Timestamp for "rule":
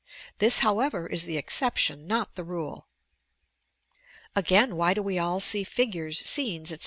2.43-2.87